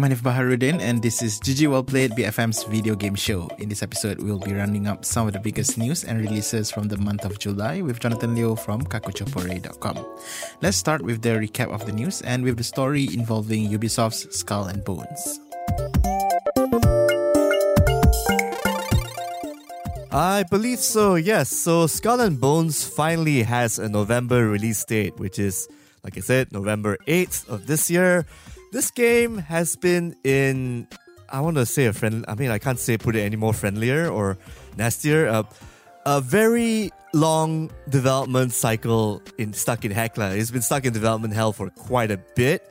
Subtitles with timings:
[0.00, 3.50] I'm Hanif Baharuddin, and this is GG Well Played BFM's video game show.
[3.58, 6.88] In this episode, we'll be rounding up some of the biggest news and releases from
[6.88, 10.06] the month of July with Jonathan Leo from kakuchopurei.com.
[10.62, 14.72] Let's start with the recap of the news and with the story involving Ubisoft's Skull
[14.72, 15.38] and Bones.
[20.10, 21.50] I believe so, yes.
[21.50, 25.68] So Skull and Bones finally has a November release date, which is,
[26.02, 28.24] like I said, November 8th of this year.
[28.72, 30.86] This game has been in,
[31.28, 33.52] I want to say a friend, I mean, I can't say put it any more
[33.52, 34.38] friendlier or
[34.76, 35.26] nastier.
[35.26, 35.42] Uh,
[36.06, 40.38] a very long development cycle in stuck in Hekla.
[40.38, 42.62] It's been stuck in development hell for quite a bit.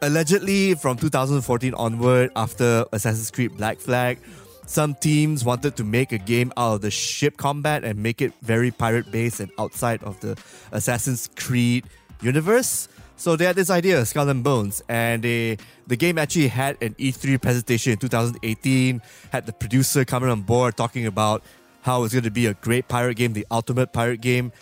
[0.00, 4.18] Allegedly, from 2014 onward, after Assassin's Creed Black Flag,
[4.64, 8.32] some teams wanted to make a game out of the ship combat and make it
[8.40, 10.38] very pirate based and outside of the
[10.72, 11.84] Assassin's Creed
[12.22, 12.88] universe.
[13.20, 16.94] So they had this idea, Skull and Bones, and they, the game actually had an
[16.94, 21.42] E3 presentation in 2018, had the producer coming on board talking about
[21.82, 24.52] how it's going to be a great pirate game, the ultimate pirate game.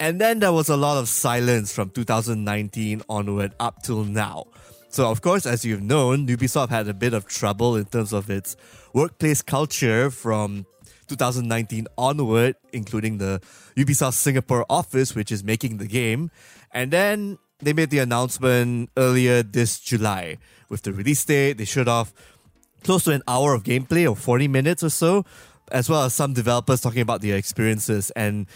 [0.00, 4.46] And then there was a lot of silence from 2019 onward up till now.
[4.88, 8.30] So, of course, as you've known, Ubisoft had a bit of trouble in terms of
[8.30, 8.56] its
[8.94, 10.64] workplace culture from
[11.08, 13.42] 2019 onward, including the
[13.76, 16.30] Ubisoft Singapore office, which is making the game.
[16.72, 20.38] And then they made the announcement earlier this July.
[20.68, 22.12] With the release date, they showed off
[22.84, 25.24] close to an hour of gameplay or 40 minutes or so,
[25.72, 28.10] as well as some developers talking about their experiences.
[28.12, 28.46] And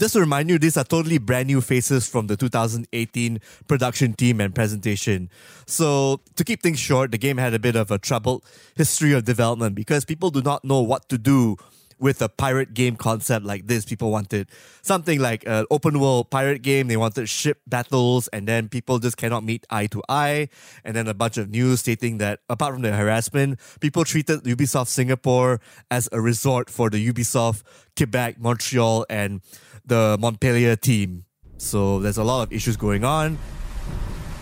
[0.00, 4.40] just to remind you, these are totally brand new faces from the 2018 production team
[4.40, 5.30] and presentation.
[5.66, 9.24] So, to keep things short, the game had a bit of a troubled history of
[9.24, 11.56] development because people do not know what to do
[12.02, 13.84] with a pirate game concept like this.
[13.84, 14.50] People wanted
[14.82, 16.88] something like an open world pirate game.
[16.88, 20.48] They wanted ship battles, and then people just cannot meet eye to eye.
[20.84, 24.88] And then a bunch of news stating that apart from the harassment, people treated Ubisoft
[24.88, 25.60] Singapore
[25.90, 27.62] as a resort for the Ubisoft
[27.96, 29.40] Quebec, Montreal, and
[29.86, 31.24] the Montpellier team.
[31.56, 33.38] So there's a lot of issues going on.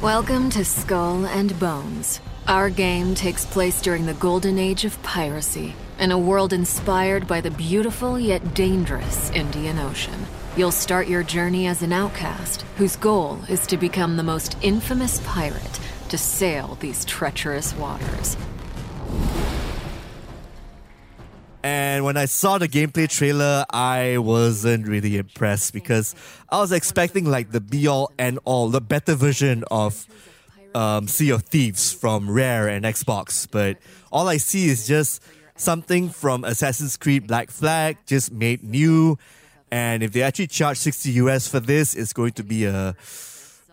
[0.01, 2.21] Welcome to Skull and Bones.
[2.49, 7.41] Our game takes place during the golden age of piracy, in a world inspired by
[7.41, 10.27] the beautiful yet dangerous Indian Ocean.
[10.57, 15.21] You'll start your journey as an outcast whose goal is to become the most infamous
[15.25, 18.37] pirate to sail these treacherous waters.
[21.63, 26.15] And when I saw the gameplay trailer, I wasn't really impressed because
[26.49, 30.07] I was expecting like the be all and all, the better version of
[30.75, 33.47] um, Sea of Thieves from Rare and Xbox.
[33.51, 33.79] But
[34.11, 35.23] all I see is just
[35.57, 39.19] something from Assassin's Creed Black Flag, just made new.
[39.71, 42.97] And if they actually charge 60 US for this, it's going to be a.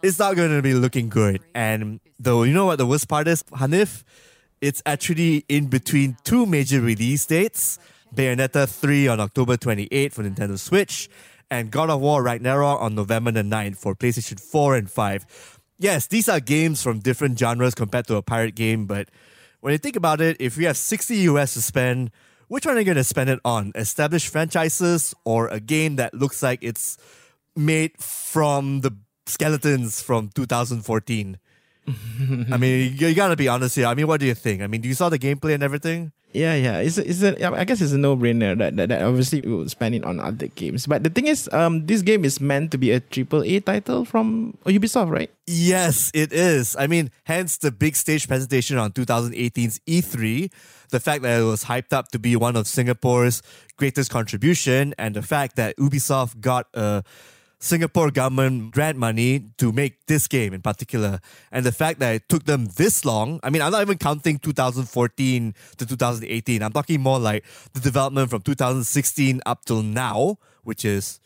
[0.04, 1.42] It's not going to be looking good.
[1.56, 4.04] And though, you know what the worst part is, Hanif?
[4.62, 7.80] It's actually in between two major release dates
[8.14, 11.10] Bayonetta 3 on October 28th for Nintendo Switch,
[11.52, 15.60] and God of War Ragnarok on November the 9th for PlayStation 4 and 5.
[15.80, 19.10] Yes, these are games from different genres compared to a pirate game, but
[19.62, 22.10] when you think about it, if we have 60 US to spend,
[22.48, 23.72] which one are you going to spend it on?
[23.76, 26.98] Established franchises or a game that looks like it's
[27.56, 28.96] made from the
[29.28, 31.38] skeletons from 2014?
[31.88, 33.88] I mean, you, you gotta be honest here.
[33.88, 34.62] I mean, what do you think?
[34.62, 36.12] I mean, do you saw the gameplay and everything?
[36.34, 36.80] Yeah, yeah.
[36.80, 39.96] It's it's a, I guess it's a no-brainer that, that, that obviously we will spend
[39.96, 40.86] it on other games.
[40.86, 44.04] But the thing is, um, this game is meant to be a triple A title
[44.04, 45.32] from Ubisoft, right?
[45.48, 46.76] Yes, it is.
[46.76, 50.52] I mean, hence the big stage presentation on 2018's E3.
[50.90, 53.42] The fact that it was hyped up to be one of Singapore's
[53.78, 57.04] greatest contribution, and the fact that Ubisoft got a
[57.60, 61.20] Singapore government grant money to make this game in particular.
[61.52, 64.38] And the fact that it took them this long, I mean, I'm not even counting
[64.38, 66.62] 2014 to 2018.
[66.62, 67.44] I'm talking more like
[67.74, 71.20] the development from 2016 up till now, which is,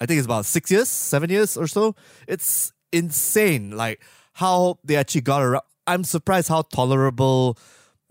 [0.00, 1.94] I think it's about six years, seven years or so.
[2.28, 4.02] It's insane, like
[4.34, 5.62] how they actually got around.
[5.86, 7.58] I'm surprised how tolerable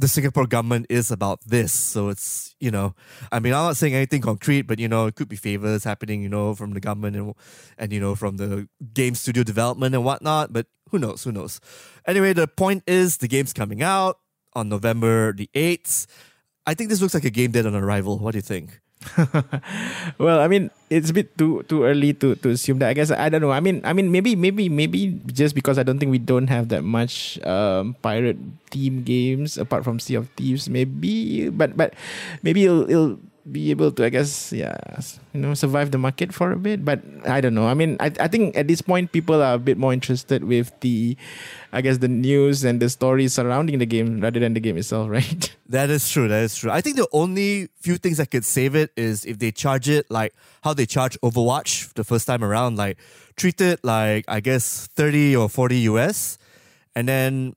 [0.02, 1.72] the Singapore government is about this.
[1.72, 2.96] So it's, you know,
[3.32, 6.24] I mean, I'm not saying anything concrete, but, you know, it could be favors happening,
[6.24, 7.34] you know, from the government and,
[7.78, 10.52] and, you know, from the game studio development and whatnot.
[10.52, 11.24] But who knows?
[11.24, 11.62] Who knows?
[12.08, 14.18] Anyway, the point is the game's coming out
[14.54, 16.08] on November the 8th.
[16.66, 18.18] I think this looks like a game dead on arrival.
[18.18, 18.82] What do you think?
[20.18, 22.90] well, I mean, it's a bit too too early to to assume that.
[22.90, 23.52] I guess I don't know.
[23.52, 26.70] I mean, I mean, maybe maybe maybe just because I don't think we don't have
[26.70, 28.38] that much um, pirate
[28.70, 30.70] theme games apart from Sea of Thieves.
[30.70, 31.94] Maybe, but but
[32.46, 33.18] maybe it'll, it'll
[33.50, 34.78] be able to, I guess, yeah,
[35.34, 36.84] you know, survive the market for a bit.
[36.84, 37.68] But I don't know.
[37.68, 40.72] I mean, I, I think at this point, people are a bit more interested with
[40.82, 41.18] the,
[41.72, 45.10] I guess, the news and the stories surrounding the game rather than the game itself,
[45.18, 45.56] right?
[45.68, 46.28] That is true.
[46.28, 46.72] That is true.
[46.72, 50.10] I think the only few things that could save it is if they charge it
[50.12, 50.34] like
[50.64, 52.98] how they charge Overwatch the first time around, like
[53.36, 56.38] treat it like, I guess, 30 or 40 US,
[56.96, 57.56] and then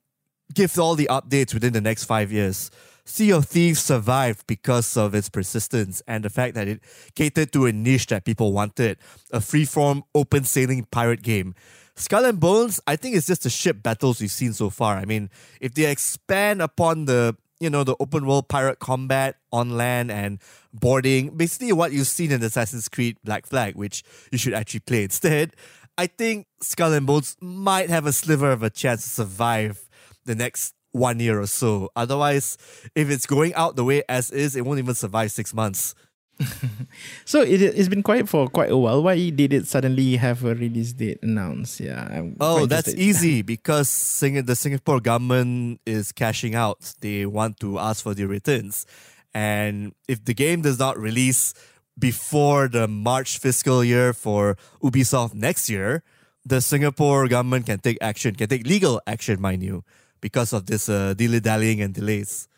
[0.55, 2.71] give all the updates within the next five years.
[3.07, 6.81] Sea of Thieves survived because of its persistence and the fact that it
[7.15, 8.99] catered to a niche that people wanted
[9.31, 11.55] a freeform, open sailing pirate game.
[11.97, 14.97] Skull and Bones, I think it's just the ship battles we've seen so far.
[14.97, 15.31] I mean,
[15.61, 20.41] if they expand upon the you know the open world pirate combat on land and
[20.73, 24.03] boarding, basically what you've seen in Assassin's Creed Black Flag, which
[24.33, 25.55] you should actually play instead.
[25.97, 29.89] I think Skull and Bones might have a sliver of a chance to survive
[30.25, 31.91] the next one year or so.
[31.97, 32.57] Otherwise,
[32.95, 35.95] if it's going out the way as is, it won't even survive six months.
[37.25, 39.03] so it, it's been quiet for quite a while.
[39.03, 41.81] Why did it suddenly have a release date announced?
[41.81, 42.09] Yeah.
[42.11, 46.95] I'm oh, that's easy because Sing- the Singapore government is cashing out.
[47.01, 48.87] They want to ask for the returns.
[49.33, 51.55] And if the game does not release
[51.99, 56.05] before the March fiscal year for Ubisoft next year,
[56.45, 59.83] the Singapore government can take action, can take legal action, mind you
[60.25, 62.49] because of this uh, dilly dallying and delays.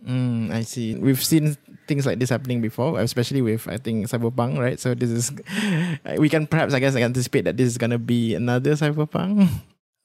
[0.00, 0.96] Mm, I see.
[0.96, 4.80] We've seen things like this happening before, especially with I think Cyberpunk, right?
[4.80, 5.30] So this is
[6.16, 9.46] we can perhaps I guess anticipate that this is gonna be another Cyberpunk.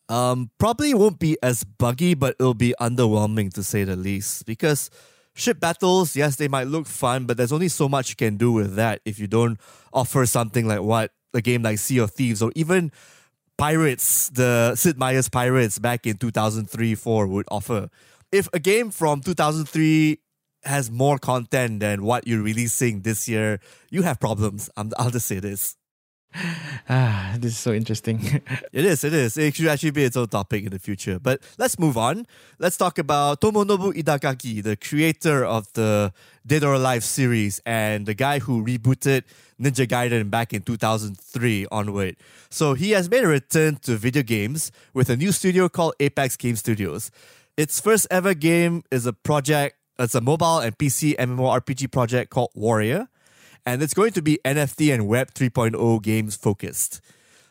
[0.09, 4.45] Um, probably won't be as buggy, but it'll be underwhelming to say the least.
[4.45, 4.91] Because
[5.33, 8.51] ship battles, yes, they might look fun, but there's only so much you can do
[8.51, 9.57] with that if you don't
[9.93, 12.91] offer something like what a game like Sea of Thieves or even
[13.57, 17.89] Pirates, the Sid Meier's Pirates back in 2003 4 would offer.
[18.31, 20.19] If a game from 2003
[20.63, 23.59] has more content than what you're releasing this year,
[23.89, 24.69] you have problems.
[24.77, 25.75] i will just say this.
[26.89, 28.19] Ah, this is so interesting.
[28.71, 29.37] it is, it is.
[29.37, 31.19] It should actually be its own topic in the future.
[31.19, 32.25] But let's move on.
[32.59, 36.13] Let's talk about Tomonobu Itagaki, the creator of the
[36.45, 39.23] Dead or Alive series and the guy who rebooted
[39.59, 42.15] Ninja Gaiden back in 2003 onward.
[42.49, 46.37] So he has made a return to video games with a new studio called Apex
[46.37, 47.11] Game Studios.
[47.57, 52.51] Its first ever game is a project, it's a mobile and PC MMORPG project called
[52.53, 53.09] Warrior
[53.67, 57.01] and it's going to be NFT and Web 3.0 games focused.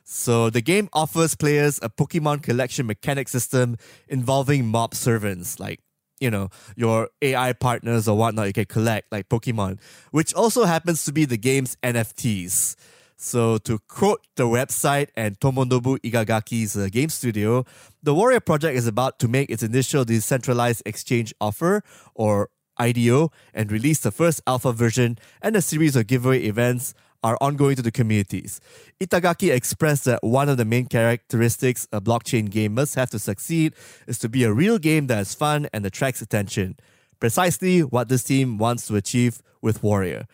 [0.03, 3.77] So the game offers players a Pokemon collection mechanic system
[4.09, 5.81] involving mob servants, like
[6.19, 9.79] you know your AI partners or whatnot you can collect, like Pokemon,
[10.11, 12.77] which also happens to be the game's NFTs.
[13.19, 17.65] So to quote the website and Tomonobu Itagaki's uh, game studio,
[18.03, 21.83] the Warrior project is about to make its initial decentralized exchange offer,
[22.15, 27.37] or IDO and released the first alpha version, and a series of giveaway events are
[27.40, 28.61] ongoing to the communities.
[29.00, 33.75] Itagaki expressed that one of the main characteristics a blockchain game must have to succeed
[34.06, 36.76] is to be a real game that is fun and attracts attention.
[37.19, 40.26] Precisely what this team wants to achieve with Warrior.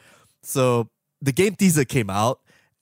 [0.43, 0.89] So
[1.21, 2.41] the game teaser came out,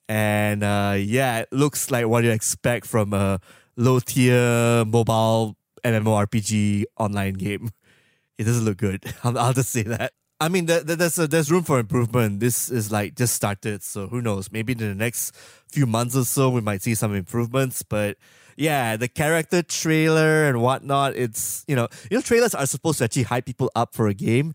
[0.09, 3.39] and uh, yeah, it looks like what you expect from a
[3.77, 7.71] low tier mobile MMORPG online game
[8.41, 9.05] it doesn't look good.
[9.25, 10.15] I'll, I'll just say that.
[10.41, 12.41] I mean, there, there's there's room for improvement.
[12.41, 14.51] This is like just started, so who knows?
[14.51, 15.37] Maybe in the next
[15.69, 17.83] few months or so, we might see some improvements.
[17.83, 18.17] But
[18.57, 21.15] yeah, the character trailer and whatnot.
[21.15, 24.15] It's you know, you know, trailers are supposed to actually hype people up for a
[24.15, 24.55] game.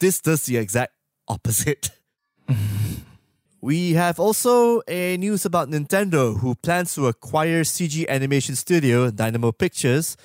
[0.00, 0.94] This does the exact
[1.28, 1.90] opposite.
[3.60, 9.52] we have also a news about Nintendo, who plans to acquire CG animation studio Dynamo
[9.52, 10.16] Pictures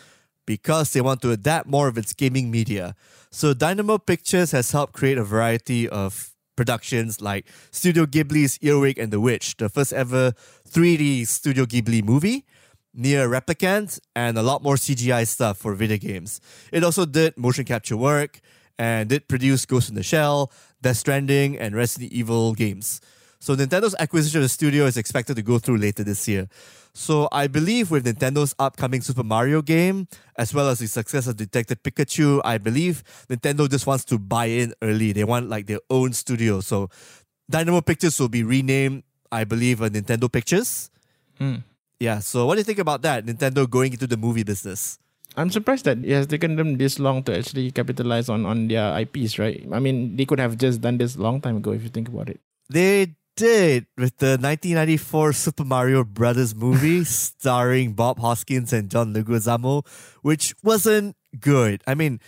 [0.51, 2.93] because they want to adapt more of its gaming media.
[3.31, 9.13] So Dynamo Pictures has helped create a variety of productions like Studio Ghibli's Earwig and
[9.13, 10.33] the Witch, the first ever
[10.67, 12.43] 3D Studio Ghibli movie,
[12.93, 16.41] NieR Replicant, and a lot more CGI stuff for video games.
[16.73, 18.41] It also did motion capture work
[18.77, 22.99] and did produce Ghost in the Shell, Death Stranding, and Resident Evil games.
[23.41, 26.47] So Nintendo's acquisition of the studio is expected to go through later this year.
[26.93, 30.07] So I believe with Nintendo's upcoming Super Mario game,
[30.37, 34.45] as well as the success of Detective Pikachu, I believe Nintendo just wants to buy
[34.45, 35.11] in early.
[35.11, 36.61] They want like their own studio.
[36.61, 36.89] So
[37.49, 40.91] Dynamo Pictures will be renamed, I believe, a Nintendo Pictures.
[41.39, 41.63] Mm.
[41.99, 42.19] Yeah.
[42.19, 43.25] So what do you think about that?
[43.25, 44.99] Nintendo going into the movie business.
[45.35, 48.99] I'm surprised that it has taken them this long to actually capitalize on, on their
[48.99, 49.65] IPs, right?
[49.71, 52.07] I mean, they could have just done this a long time ago if you think
[52.07, 52.39] about it.
[52.69, 59.83] They did with the 1994 Super Mario Brothers movie starring Bob Hoskins and John Leguizamo,
[60.21, 61.81] which wasn't good.
[61.87, 62.19] I mean,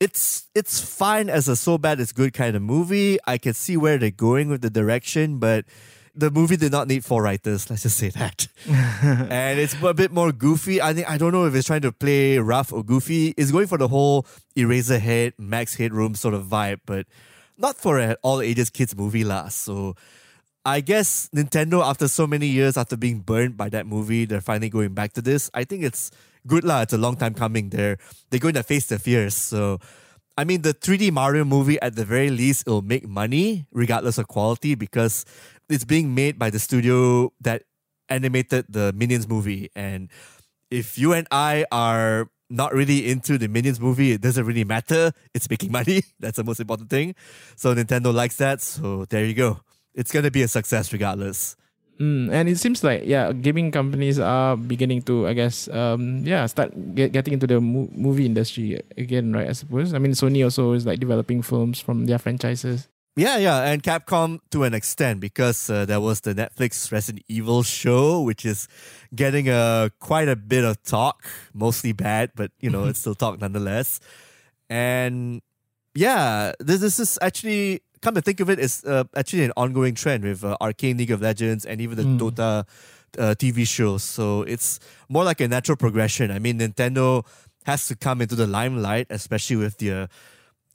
[0.00, 3.18] it's it's fine as a so bad it's good kind of movie.
[3.24, 5.64] I can see where they're going with the direction, but
[6.12, 7.70] the movie did not need four writers.
[7.70, 8.48] Let's just say that.
[8.68, 10.82] and it's a bit more goofy.
[10.82, 13.28] I think I don't know if it's trying to play rough or goofy.
[13.36, 17.06] It's going for the whole Eraserhead, Max Headroom sort of vibe, but
[17.56, 19.46] not for an all ages kids movie lah.
[19.50, 19.94] So
[20.68, 24.68] I guess Nintendo, after so many years after being burned by that movie, they're finally
[24.68, 25.50] going back to this.
[25.54, 26.10] I think it's
[26.46, 26.82] good lah.
[26.82, 27.70] It's a long time coming.
[27.70, 27.96] They're
[28.28, 29.34] they're going to face the fears.
[29.34, 29.80] So
[30.36, 34.28] I mean, the 3D Mario movie, at the very least, it'll make money regardless of
[34.28, 35.24] quality because
[35.70, 37.64] it's being made by the studio that
[38.10, 39.70] animated the Minions movie.
[39.74, 40.10] And
[40.70, 45.12] if you and I are not really into the Minions movie, it doesn't really matter.
[45.32, 46.02] It's making money.
[46.20, 47.14] That's the most important thing.
[47.56, 48.60] So Nintendo likes that.
[48.60, 49.60] So there you go.
[49.94, 51.56] It's going to be a success regardless.
[52.00, 56.46] Mm, and it seems like yeah, gaming companies are beginning to, I guess, um, yeah,
[56.46, 59.48] start get, getting into the mo- movie industry again, right?
[59.48, 59.92] I suppose.
[59.94, 62.86] I mean, Sony also is like developing films from their franchises.
[63.18, 67.64] Yeah, yeah, and Capcom to an extent because uh, there was the Netflix Resident Evil
[67.64, 68.68] show, which is
[69.12, 73.40] getting a quite a bit of talk, mostly bad, but you know it's still talk
[73.40, 73.98] nonetheless.
[74.70, 75.42] And
[75.96, 79.94] yeah, this this is actually come to think of it, it's uh, actually an ongoing
[79.94, 82.18] trend with uh, Arcane League of Legends and even the mm.
[82.18, 82.66] Dota
[83.18, 84.02] uh, TV shows.
[84.02, 86.30] So it's more like a natural progression.
[86.30, 87.26] I mean, Nintendo
[87.66, 90.06] has to come into the limelight, especially with the uh,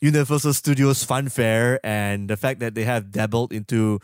[0.01, 3.99] Universal Studios Funfair and the fact that they have dabbled into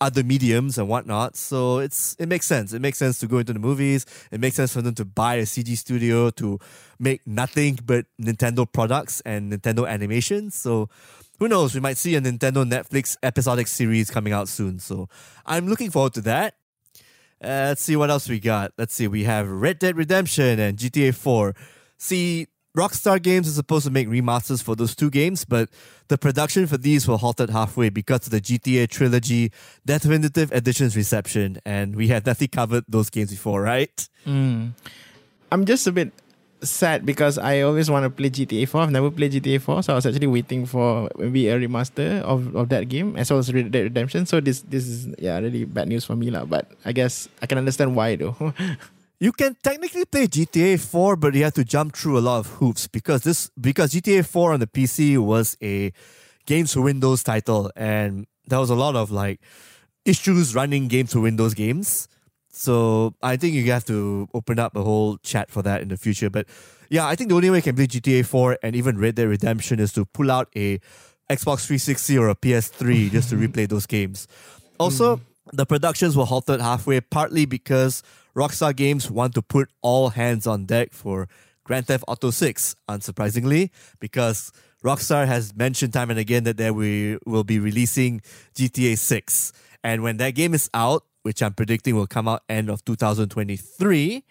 [0.00, 1.36] other mediums and whatnot.
[1.36, 2.72] So it's it makes sense.
[2.72, 4.06] It makes sense to go into the movies.
[4.30, 6.58] It makes sense for them to buy a CG studio to
[6.98, 10.54] make nothing but Nintendo products and Nintendo animations.
[10.54, 10.88] So
[11.38, 11.74] who knows?
[11.74, 14.78] We might see a Nintendo Netflix episodic series coming out soon.
[14.78, 15.08] So
[15.46, 16.54] I'm looking forward to that.
[17.42, 18.72] Uh, let's see what else we got.
[18.76, 19.06] Let's see.
[19.06, 21.54] We have Red Dead Redemption and GTA 4.
[21.96, 25.68] See, Rockstar Games is supposed to make remasters for those two games, but
[26.08, 29.52] the production for these were halted halfway because of the GTA Trilogy
[29.86, 34.08] Definitive Edition's reception, and we have definitely covered those games before, right?
[34.26, 34.72] Mm.
[35.50, 36.12] I'm just a bit
[36.62, 38.80] sad because I always want to play GTA 4.
[38.82, 42.54] I've never played GTA 4, so I was actually waiting for maybe a remaster of,
[42.56, 44.26] of that game as well as Red Dead Redemption.
[44.26, 46.44] So this this is yeah really bad news for me lah.
[46.44, 48.54] But I guess I can understand why though.
[49.20, 52.46] you can technically play GTA 4, but you have to jump through a lot of
[52.58, 55.92] hoops because this because GTA 4 on the PC was a
[56.46, 59.40] games for Windows title, and there was a lot of like
[60.04, 62.08] issues running games for Windows games.
[62.50, 65.96] So I think you have to open up a whole chat for that in the
[65.96, 66.30] future.
[66.30, 66.46] But
[66.88, 69.28] yeah, I think the only way you can play GTA 4 and even Red Dead
[69.28, 70.78] Redemption is to pull out a
[71.30, 74.26] Xbox 360 or a PS3 just to replay those games.
[74.78, 75.20] Also, mm.
[75.52, 78.02] the productions were halted halfway, partly because
[78.34, 81.28] Rockstar Games want to put all hands on deck for
[81.64, 84.52] Grand Theft Auto 6, unsurprisingly, because
[84.82, 88.20] Rockstar has mentioned time and again that they will be releasing
[88.54, 89.52] GTA 6.
[89.84, 94.24] And when that game is out, which I'm predicting will come out end of 2023,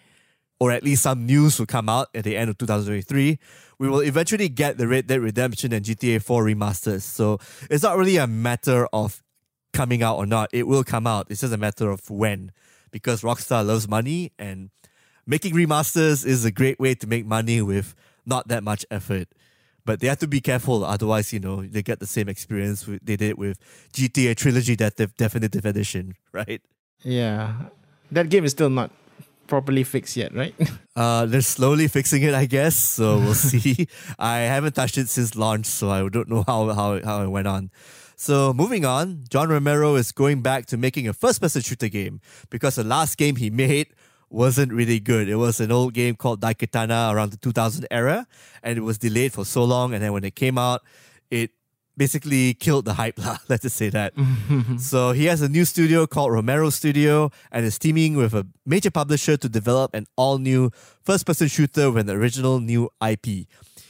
[0.58, 3.38] or at least some news will come out at the end of 2023,
[3.78, 7.02] we will eventually get the Red Dead Redemption and GTA 4 remasters.
[7.02, 7.38] So
[7.70, 9.22] it's not really a matter of
[9.72, 10.50] coming out or not.
[10.52, 11.28] It will come out.
[11.30, 12.50] It's just a matter of when.
[12.90, 14.70] Because Rockstar loves money and
[15.24, 17.94] making remasters is a great way to make money with
[18.26, 19.28] not that much effort.
[19.84, 23.14] But they have to be careful, otherwise, you know, they get the same experience they
[23.14, 23.60] did with
[23.92, 26.60] GTA Trilogy Definitive Edition, right?
[27.02, 27.54] Yeah.
[28.10, 28.90] That game is still not
[29.46, 30.54] properly fixed yet, right?
[30.98, 32.74] Uh, they're slowly fixing it, I guess.
[32.74, 33.86] So we'll see.
[34.18, 37.46] I haven't touched it since launch, so I don't know how, how, how it went
[37.46, 37.70] on.
[38.16, 42.74] So moving on, John Romero is going back to making a first-person shooter game because
[42.74, 43.94] the last game he made
[44.28, 45.28] wasn't really good.
[45.28, 48.26] It was an old game called Daikatana around the 2000 era,
[48.64, 49.94] and it was delayed for so long.
[49.94, 50.82] And then when it came out,
[51.30, 51.52] it
[51.98, 53.18] basically killed the hype.
[53.24, 54.14] lah, Let's just say that.
[54.78, 58.90] so he has a new studio called Romero Studio and is teaming with a major
[58.90, 60.70] publisher to develop an all new
[61.02, 63.48] first person shooter with an original new IP.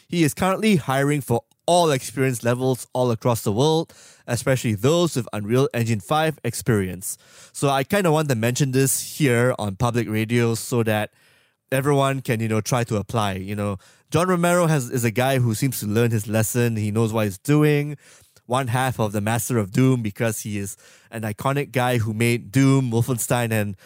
[0.08, 3.92] He is currently hiring for all experience levels all across the world,
[4.26, 7.18] especially those with Unreal Engine 5 experience.
[7.52, 11.10] So I kind of want to mention this here on public radio so that
[11.72, 13.34] everyone can, you know, try to apply.
[13.34, 13.78] You know,
[14.10, 16.76] John Romero has is a guy who seems to learn his lesson.
[16.76, 17.96] He knows what he's doing.
[18.46, 20.76] One half of the Master of Doom because he is
[21.10, 23.76] an iconic guy who made Doom, Wolfenstein, and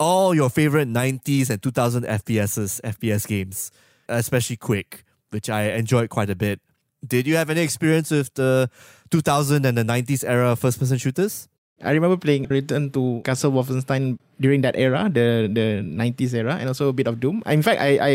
[0.00, 3.70] all your favorite 90s and 2000 FPSs, FPS games.
[4.08, 6.60] especially Quake, which I enjoyed quite a bit.
[7.06, 8.70] Did you have any experience with the
[9.10, 11.48] 2000 and the 90s era first person shooters?
[11.82, 16.68] I remember playing Return to Castle Wolfenstein during that era, the the 90s era, and
[16.68, 17.42] also a bit of Doom.
[17.44, 18.12] In fact, I, I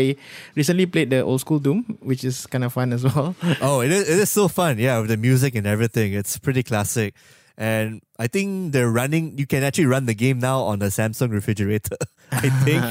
[0.58, 3.34] recently played the old school Doom, which is kind of fun as well.
[3.62, 4.78] oh, it is, it is so fun.
[4.78, 6.12] Yeah, with the music and everything.
[6.12, 7.14] It's pretty classic.
[7.56, 11.30] And I think they're running, you can actually run the game now on the Samsung
[11.30, 11.96] refrigerator,
[12.32, 12.82] I think.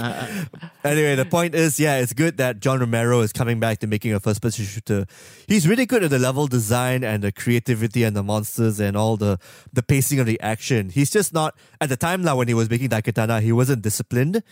[0.83, 4.13] anyway, the point is, yeah, it's good that John Romero is coming back to making
[4.13, 5.05] a first person shooter.
[5.47, 9.17] He's really good at the level design and the creativity and the monsters and all
[9.17, 9.39] the,
[9.73, 10.89] the pacing of the action.
[10.89, 14.43] He's just not, at the time now when he was making Daikatana, he wasn't disciplined.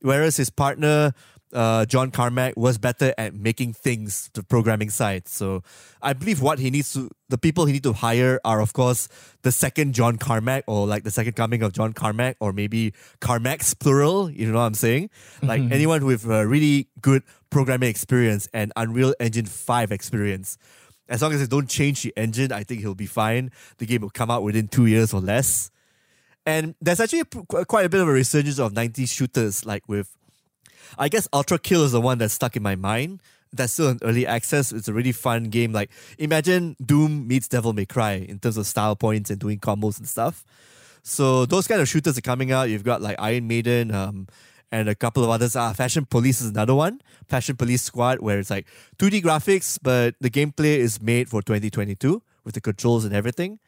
[0.00, 1.14] Whereas his partner,
[1.52, 5.28] uh, John Carmack was better at making things, the programming side.
[5.28, 5.62] So
[6.02, 9.08] I believe what he needs to, the people he needs to hire are, of course,
[9.42, 13.74] the second John Carmack or like the second coming of John Carmack or maybe Carmacks
[13.74, 14.30] plural.
[14.30, 15.10] You know what I'm saying?
[15.42, 15.72] Like mm-hmm.
[15.72, 20.58] anyone with a really good programming experience and Unreal Engine 5 experience.
[21.08, 23.52] As long as they don't change the engine, I think he'll be fine.
[23.78, 25.70] The game will come out within two years or less.
[26.44, 30.16] And there's actually quite a bit of a resurgence of 90s shooters, like with
[30.98, 33.22] I guess Ultrakill is the one that's stuck in my mind.
[33.52, 34.72] That's still an early access.
[34.72, 35.72] It's a really fun game.
[35.72, 39.98] Like imagine Doom meets Devil May Cry in terms of style points and doing combos
[39.98, 40.44] and stuff.
[41.02, 42.68] So those kind of shooters are coming out.
[42.68, 44.26] You've got like Iron Maiden, um,
[44.72, 45.56] and a couple of others.
[45.56, 47.00] Ah, Fashion Police is another one.
[47.28, 48.66] Fashion Police Squad, where it's like
[48.98, 53.58] 2D graphics, but the gameplay is made for 2022 with the controls and everything.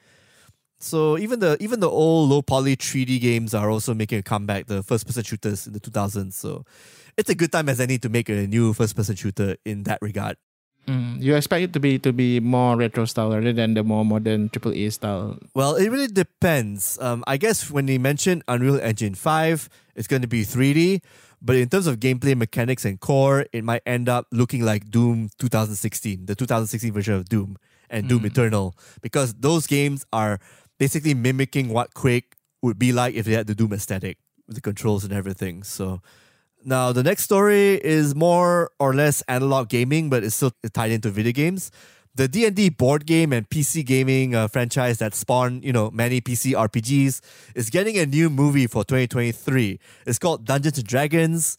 [0.80, 4.66] So even the even the old low poly 3D games are also making a comeback.
[4.66, 6.34] The first person shooters in the 2000s.
[6.34, 6.64] So
[7.16, 9.98] it's a good time as any to make a new first person shooter in that
[10.00, 10.36] regard.
[10.86, 14.04] Mm, you expect it to be to be more retro style rather than the more
[14.04, 15.36] modern AAA style.
[15.54, 16.98] Well, it really depends.
[16.98, 21.02] Um, I guess when you mentioned Unreal Engine Five, it's going to be 3D.
[21.40, 25.30] But in terms of gameplay mechanics and core, it might end up looking like Doom
[25.38, 27.58] 2016, the 2016 version of Doom
[27.90, 28.08] and mm.
[28.08, 30.40] Doom Eternal, because those games are
[30.78, 34.62] basically mimicking what Quake would be like if they had the Doom aesthetic with the
[34.62, 35.62] controls and everything.
[35.62, 36.00] So
[36.64, 41.10] now, the next story is more or less analog gaming, but it's still tied into
[41.10, 41.70] video games.
[42.14, 46.52] The D&D board game and PC gaming uh, franchise that spawned, you know, many PC
[46.52, 47.20] RPGs
[47.54, 49.78] is getting a new movie for 2023.
[50.04, 51.56] It's called Dungeons and Dragons: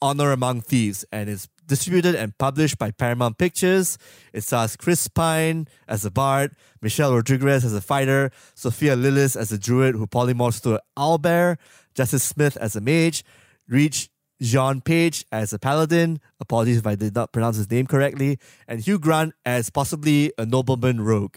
[0.00, 3.98] Honor Among Thieves, and it's distributed and published by Paramount Pictures.
[4.32, 9.50] It stars Chris Pine as a bard, Michelle Rodriguez as a fighter, Sophia Lillis as
[9.52, 11.56] a druid who polymorphs to an owlbear,
[11.94, 13.24] Justice Smith as a mage,
[13.68, 14.10] Reach
[14.42, 16.20] Jean Page as a paladin.
[16.40, 18.38] Apologies if I did not pronounce his name correctly.
[18.68, 21.36] And Hugh Grant as possibly a nobleman rogue.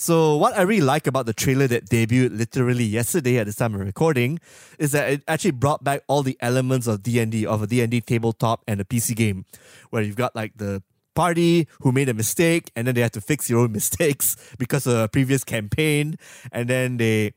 [0.00, 3.74] So what I really like about the trailer that debuted literally yesterday at the time
[3.74, 4.38] of recording
[4.78, 8.62] is that it actually brought back all the elements of D&D, of a D&D tabletop
[8.68, 9.44] and a PC game,
[9.90, 10.84] where you've got like the
[11.16, 14.86] party who made a mistake and then they have to fix your own mistakes because
[14.86, 16.16] of a previous campaign
[16.52, 17.32] and then they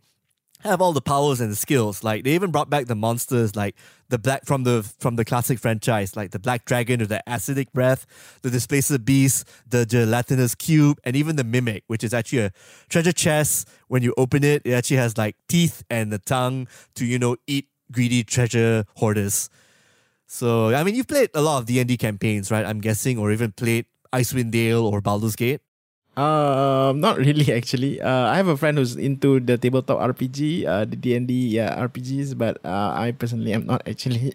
[0.69, 2.04] have all the powers and the skills.
[2.04, 3.76] Like they even brought back the monsters, like
[4.10, 7.71] the black from the from the classic franchise, like the black dragon with the acidic
[7.74, 8.06] breath,
[8.41, 12.52] the displacer beast, the gelatinous cube, and even the mimic, which is actually a
[12.89, 13.67] treasure chest.
[13.88, 17.38] When you open it, it actually has like teeth and the tongue to you know
[17.47, 19.50] eat greedy treasure hoarders.
[20.28, 22.65] So I mean, you've played a lot of D and D campaigns, right?
[22.65, 25.62] I'm guessing, or even played Icewind Dale or Baldur's Gate.
[26.22, 28.02] Um, not really actually.
[28.02, 31.58] Uh, I have a friend who's into the tabletop RPG, uh, the D and D
[31.58, 34.34] yeah, RPGs, but uh, I personally am not actually.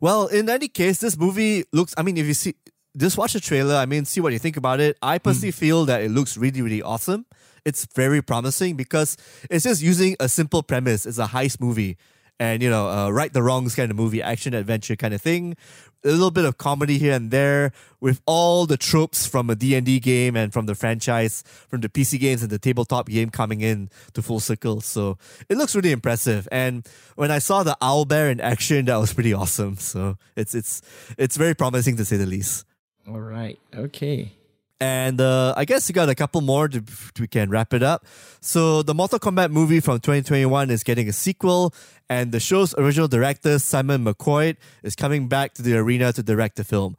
[0.00, 1.94] well, in any case, this movie looks.
[1.96, 2.54] I mean, if you see,
[2.96, 3.76] just watch the trailer.
[3.76, 4.98] I mean, see what you think about it.
[5.00, 5.62] I personally mm.
[5.62, 7.26] feel that it looks really, really awesome.
[7.64, 9.16] It's very promising because
[9.48, 11.06] it's just using a simple premise.
[11.06, 11.96] It's a heist movie
[12.42, 15.56] and you know uh, right the wrongs kind of movie action adventure kind of thing.
[16.04, 20.00] A little bit of comedy here and there with all the tropes from a D&D
[20.00, 23.88] game and from the franchise from the PC games and the tabletop game coming in
[24.14, 24.80] to full circle.
[24.80, 25.16] So
[25.48, 26.48] it looks really impressive.
[26.50, 29.76] And when I saw the owl bear in action that was pretty awesome.
[29.76, 30.82] So it's it's
[31.16, 32.66] it's very promising to say the least.
[33.06, 33.58] All right.
[33.72, 34.32] Okay
[34.82, 36.82] and uh, I guess we got a couple more to,
[37.20, 38.04] we can wrap it up.
[38.40, 41.72] So the Mortal Kombat movie from 2021 is getting a sequel,
[42.10, 46.56] and the show's original director Simon McQuoid is coming back to the arena to direct
[46.56, 46.96] the film.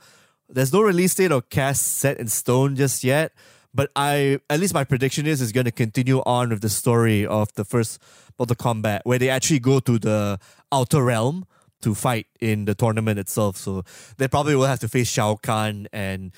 [0.48, 3.34] There's no release date or cast set in stone just yet,
[3.74, 7.26] but I at least my prediction is is going to continue on with the story
[7.26, 8.02] of the first
[8.39, 10.39] Mortal Kombat, where they actually go to the
[10.72, 11.46] outer realm
[11.82, 13.58] to fight in the tournament itself.
[13.58, 13.84] So
[14.15, 16.32] they probably will have to face Shao Kahn and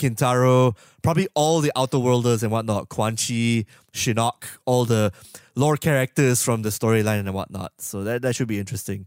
[0.00, 5.12] Kintaro, probably all the Outer Worlders and whatnot, Quan Chi, Shinnok, all the
[5.54, 7.72] lore characters from the storyline and whatnot.
[7.78, 9.06] So that, that should be interesting.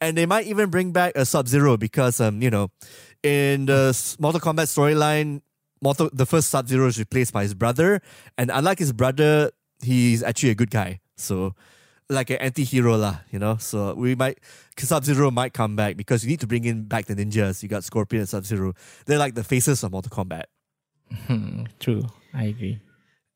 [0.00, 2.70] And they might even bring back a Sub Zero because, um, you know,
[3.22, 5.42] in the Mortal Kombat storyline,
[5.80, 8.00] Mortal, the first Sub Zero is replaced by his brother.
[8.36, 9.52] And unlike his brother,
[9.82, 11.00] he's actually a good guy.
[11.16, 11.54] So,
[12.12, 13.56] like an anti hero, lah, you know?
[13.56, 14.38] So, we might,
[14.78, 17.62] Sub Zero might come back because you need to bring in back the ninjas.
[17.62, 18.74] You got Scorpion and Sub Zero.
[19.06, 20.44] They're like the faces of Mortal Kombat.
[21.26, 22.04] Hmm, true.
[22.32, 22.80] I agree.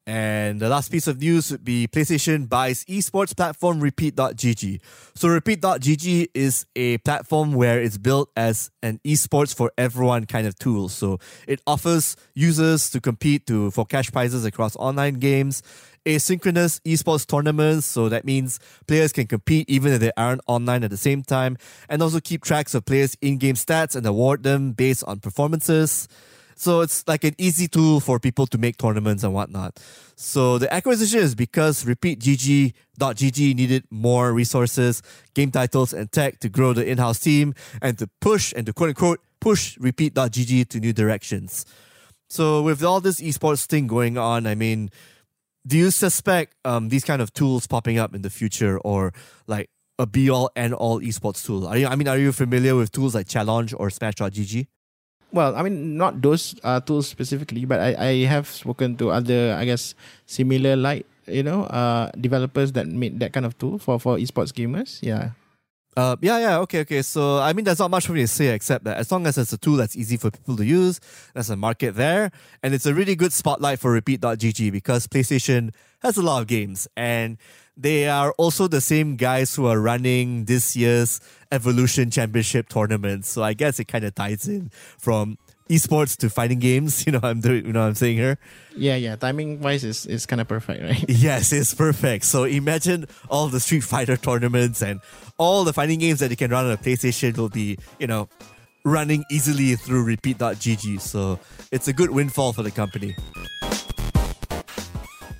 [0.08, 4.80] And the last piece of news would be PlayStation buys esports platform Repeat.gg.
[5.16, 10.56] So Repeat.gg is a platform where it's built as an esports for everyone kind of
[10.56, 10.88] tool.
[10.88, 15.64] So it offers users to compete to for cash prizes across online games,
[16.04, 17.86] asynchronous esports tournaments.
[17.86, 21.56] So that means players can compete even if they aren't online at the same time,
[21.88, 26.06] and also keep tracks of players' in-game stats and award them based on performances.
[26.56, 29.78] So it's like an easy tool for people to make tournaments and whatnot.
[30.16, 35.02] So the acquisition is because RepeatGG.gg needed more resources,
[35.34, 38.88] game titles, and tech to grow the in-house team and to push and to quote
[38.88, 41.66] unquote push Repeat.gg to new directions.
[42.28, 44.90] So with all this esports thing going on, I mean,
[45.66, 49.12] do you suspect um, these kind of tools popping up in the future or
[49.46, 51.66] like a be all and all esports tool?
[51.66, 54.66] Are you, I mean, are you familiar with tools like Challonge or Smash.gg?
[55.32, 59.54] Well, I mean, not those uh, tools specifically, but I, I have spoken to other,
[59.58, 63.98] I guess, similar like, you know, uh, developers that made that kind of tool for,
[63.98, 65.02] for esports gamers.
[65.02, 65.30] Yeah.
[65.96, 67.00] Uh, yeah, yeah, okay, okay.
[67.00, 69.38] So, I mean, there's not much for me to say except that as long as
[69.38, 71.00] it's a tool that's easy for people to use,
[71.32, 72.30] there's a market there.
[72.62, 76.86] And it's a really good spotlight for Repeat.gg because PlayStation has a lot of games.
[76.98, 77.38] And
[77.78, 81.18] they are also the same guys who are running this year's
[81.50, 83.24] Evolution Championship tournament.
[83.24, 87.04] So, I guess it kind of ties in from esports to fighting games.
[87.06, 88.38] You know, I'm doing, you know, I'm saying here.
[88.74, 89.16] Yeah, yeah.
[89.16, 91.04] Timing wise is, is kind of perfect, right?
[91.08, 92.24] Yes, it's perfect.
[92.24, 95.00] So imagine all the Street Fighter tournaments and
[95.38, 98.28] all the fighting games that you can run on a PlayStation will be, you know,
[98.84, 101.00] running easily through repeat.gg.
[101.00, 101.38] So
[101.72, 103.14] it's a good windfall for the company.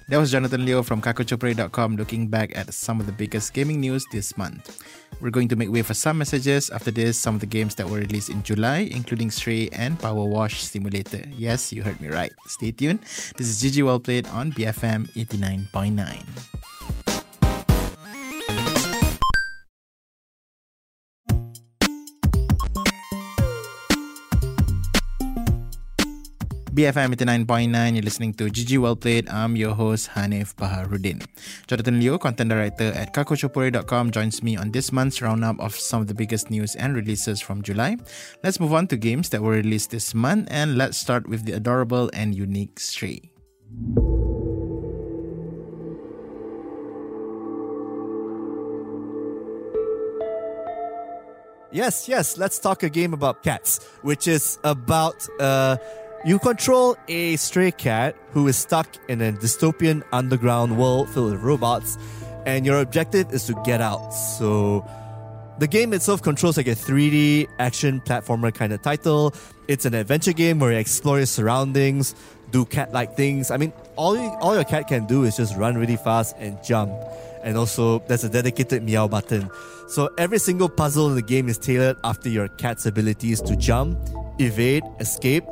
[0.09, 4.07] That was Jonathan Leo from kakuchopurei.com looking back at some of the biggest gaming news
[4.13, 4.87] this month.
[5.21, 6.71] We're going to make way for some messages.
[6.71, 10.25] After this, some of the games that were released in July, including Stray and Power
[10.25, 11.25] Wash Simulator.
[11.37, 12.33] Yes, you heard me right.
[12.47, 13.01] Stay tuned.
[13.37, 16.76] This is GG Well Played on BFM 89.9.
[26.77, 29.31] BFM 89.9, you're listening to GG Well Played.
[29.31, 31.25] I'm your host, Hanif Baharuddin.
[31.67, 36.07] Jonathan Leo, content director at kakuchopurei.com, joins me on this month's roundup of some of
[36.07, 37.97] the biggest news and releases from July.
[38.45, 41.53] Let's move on to games that were released this month, and let's start with the
[41.53, 43.33] adorable and unique Stray.
[51.73, 55.79] Yes, yes, let's talk a game about cats, which is about uh
[56.25, 61.43] you control a stray cat who is stuck in a dystopian underground world filled with
[61.43, 61.99] robots,
[62.47, 64.11] and your objective is to get out.
[64.11, 64.85] So
[65.59, 69.35] the game itself controls like a 3D action platformer kind of title.
[69.69, 72.15] It's an adventure game where you explore your surroundings,
[72.51, 73.51] do cat-like things.
[73.51, 76.63] I mean, all you, all your cat can do is just run really fast and
[76.63, 76.93] jump.
[77.43, 79.51] And also, there's a dedicated meow button.
[79.89, 83.99] So every single puzzle in the game is tailored after your cat's abilities to jump,
[84.39, 85.45] evade, escape,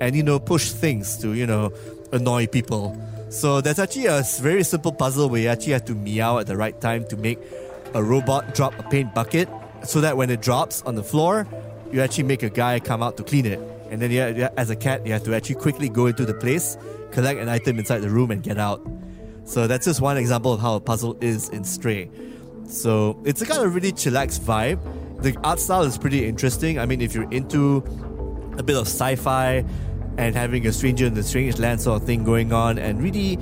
[0.00, 1.72] and you know push things to you know
[2.12, 2.96] annoy people.
[3.28, 6.56] So there's actually a very simple puzzle where you actually have to meow at the
[6.56, 7.38] right time to make
[7.94, 9.48] a robot drop a paint bucket,
[9.84, 11.46] so that when it drops on the floor,
[11.92, 13.60] you actually make a guy come out to clean it.
[13.90, 16.76] And then you, as a cat, you have to actually quickly go into the place,
[17.10, 18.80] collect an item inside the room, and get out.
[19.44, 22.08] So that's just one example of how a puzzle is in Stray.
[22.66, 24.78] So it's a kind of really chillax vibe.
[25.22, 26.78] The art style is pretty interesting.
[26.78, 27.78] I mean, if you're into
[28.58, 29.64] a bit of sci-fi
[30.20, 33.38] and having a stranger in the strange land sort of thing going on, and really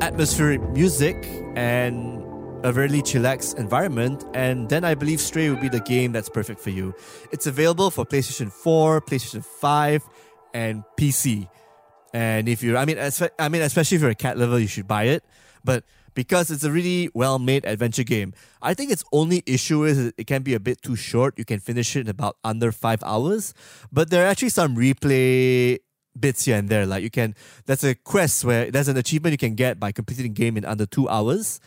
[0.00, 2.24] atmospheric music and
[2.64, 6.60] a really chillax environment, and then I believe Stray would be the game that's perfect
[6.60, 6.94] for you.
[7.32, 10.08] It's available for PlayStation 4, PlayStation 5,
[10.54, 11.48] and PC.
[12.14, 12.98] And if you're, I mean,
[13.38, 15.24] I mean, especially if you're a cat lover, you should buy it.
[15.64, 15.84] But
[16.14, 20.42] because it's a really well-made adventure game, I think its only issue is it can
[20.42, 21.38] be a bit too short.
[21.38, 23.54] You can finish it in about under five hours.
[23.92, 25.78] But there are actually some replay
[26.20, 26.86] bits here and there.
[26.86, 27.34] Like you can,
[27.66, 30.64] there's a quest where there's an achievement you can get by completing the game in
[30.64, 31.60] under two hours,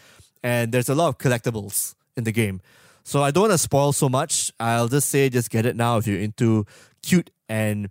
[0.44, 2.62] and there's a lot of collectibles in the game.
[3.04, 4.52] So I don't want to spoil so much.
[4.60, 6.66] I'll just say just get it now if you're into
[7.02, 7.90] cute and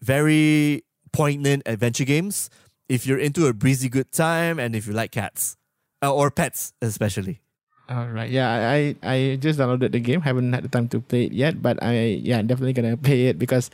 [0.00, 2.50] very poignant adventure games
[2.88, 5.56] if you're into a breezy good time and if you like cats
[6.02, 7.40] uh, or pets especially.
[7.86, 8.30] All right.
[8.30, 10.22] Yeah, I I just downloaded the game.
[10.24, 13.38] Haven't had the time to play it yet, but I yeah definitely gonna play it
[13.38, 13.68] because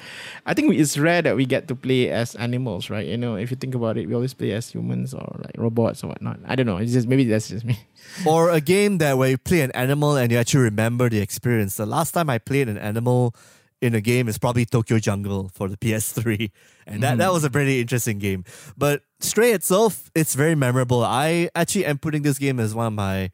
[0.46, 3.06] I think it's rare that we get to play as animals, right?
[3.06, 6.02] You know, if you think about it, we always play as humans or like robots
[6.02, 6.40] or whatnot.
[6.44, 6.78] I don't know.
[6.78, 7.78] It's just maybe that's just me.
[8.26, 11.76] or a game that where you play an animal and you actually remember the experience.
[11.76, 13.34] The last time I played an animal
[13.80, 16.50] in a game is probably Tokyo Jungle for the PS3.
[16.86, 17.18] And that, mm.
[17.18, 18.44] that was a pretty interesting game.
[18.76, 21.04] But Stray itself, it's very memorable.
[21.04, 23.30] I actually am putting this game as one of my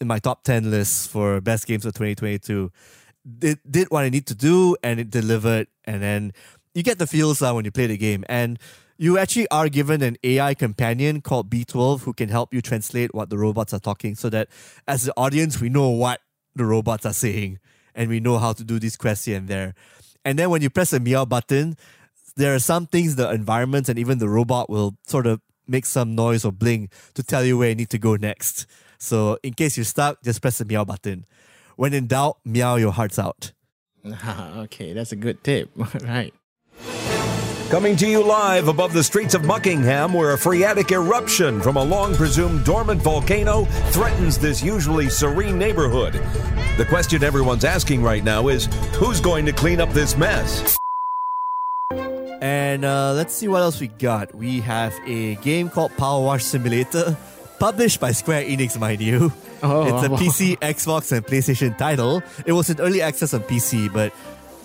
[0.00, 2.70] in my top 10 lists for best games of 2022.
[3.42, 5.68] It did what I need to do and it delivered.
[5.84, 6.32] And then
[6.74, 8.24] you get the feels uh, when you play the game.
[8.28, 8.58] And
[8.96, 13.30] you actually are given an AI companion called B12 who can help you translate what
[13.30, 14.48] the robots are talking so that
[14.86, 16.20] as the audience, we know what
[16.54, 17.58] the robots are saying
[17.94, 19.74] and we know how to do this quests here and there.
[20.24, 21.76] And then when you press the meow button,
[22.36, 26.14] there are some things, the environment and even the robot will sort of make some
[26.14, 28.66] noise or blink to tell you where you need to go next.
[28.98, 31.26] So in case you're stuck, just press the meow button.
[31.76, 33.52] When in doubt, meow your hearts out.
[34.04, 35.70] okay, that's a good tip.
[36.02, 36.34] right.
[37.70, 41.82] Coming to you live above the streets of Muckingham, where a phreatic eruption from a
[41.82, 46.12] long presumed dormant volcano threatens this usually serene neighborhood.
[46.76, 50.78] The question everyone's asking right now is who's going to clean up this mess?
[52.40, 54.34] And uh, let's see what else we got.
[54.34, 57.16] We have a game called Power Wash Simulator
[57.58, 59.32] published by Square Enix, mind you.
[59.62, 60.18] Oh, it's a wow.
[60.18, 62.22] PC, Xbox, and PlayStation title.
[62.46, 64.12] It was in early access on PC, but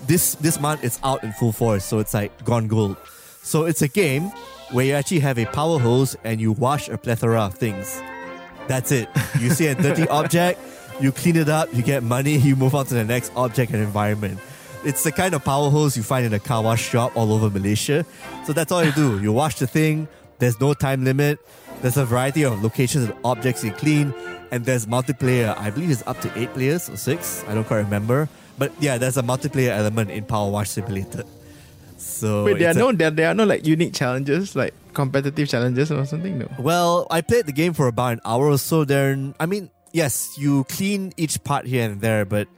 [0.06, 2.96] this this month it's out in full force, so it's like gone gold.
[3.42, 4.30] So it's a game
[4.70, 8.00] where you actually have a power hose and you wash a plethora of things.
[8.68, 9.08] That's it.
[9.40, 10.60] You see a dirty object,
[11.00, 13.82] you clean it up, you get money, you move on to the next object and
[13.82, 14.38] environment.
[14.84, 17.50] It's the kind of power hose you find in a car wash shop all over
[17.50, 18.06] Malaysia.
[18.46, 19.20] So that's all you do.
[19.20, 21.38] You wash the thing, there's no time limit.
[21.82, 24.12] There's a variety of locations and objects you clean,
[24.50, 25.56] and there's multiplayer.
[25.56, 27.44] I believe it's up to eight players or six.
[27.48, 28.28] I don't quite remember.
[28.58, 31.24] But yeah, there's a multiplayer element in Power Wash Simulator.
[31.96, 35.48] So wait, there are a, no there, there are no like unique challenges like competitive
[35.48, 36.38] challenges or something.
[36.38, 36.48] No.
[36.58, 38.84] Well, I played the game for about an hour or so.
[38.84, 42.48] There, I mean, yes, you clean each part here and there, but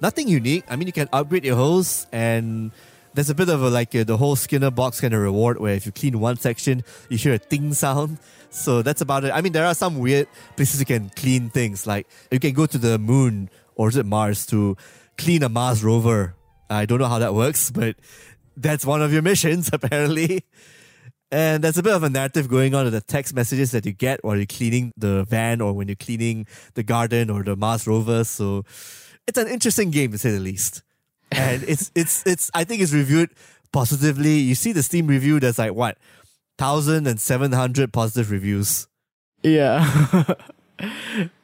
[0.00, 0.64] nothing unique.
[0.68, 2.70] I mean, you can upgrade your hose and
[3.14, 5.74] there's a bit of a like uh, the whole Skinner box kind of reward where
[5.74, 8.18] if you clean one section, you hear a ting sound.
[8.50, 9.32] So that's about it.
[9.32, 11.86] I mean, there are some weird places you can clean things.
[11.86, 14.76] Like you can go to the moon or is it Mars to
[15.16, 16.34] clean a Mars rover.
[16.70, 17.96] I don't know how that works, but
[18.56, 20.44] that's one of your missions apparently.
[21.30, 23.92] And there's a bit of a narrative going on in the text messages that you
[23.92, 27.86] get while you're cleaning the van or when you're cleaning the garden or the Mars
[27.86, 28.24] rover.
[28.24, 28.64] So
[29.26, 30.82] it's an interesting game to say the least
[31.32, 33.30] and it's it's it's I think it's reviewed
[33.72, 34.38] positively.
[34.38, 35.98] You see the Steam review, there's like what
[36.58, 38.88] thousand and seven hundred positive reviews.
[39.42, 40.24] Yeah.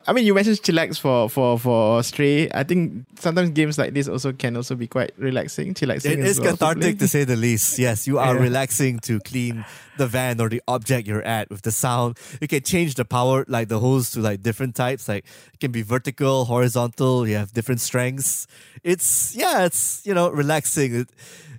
[0.07, 2.51] I mean, you mentioned chillax for for for Stray.
[2.53, 6.13] I think sometimes games like this also can also be quite relaxing, chillaxing.
[6.13, 7.79] It is well cathartic to, to, say the least.
[7.79, 8.43] Yes, you are yeah.
[8.43, 9.65] relaxing to clean
[9.97, 12.19] the van or the object you're at with the sound.
[12.41, 15.09] You can change the power, like the hose, to like different types.
[15.09, 15.25] Like
[15.55, 17.27] it can be vertical, horizontal.
[17.27, 18.47] You have different strengths.
[18.83, 20.95] It's yeah, it's you know relaxing.
[20.95, 21.11] It,